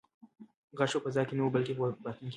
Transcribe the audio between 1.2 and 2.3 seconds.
کې نه و بلکې په باطن کې و.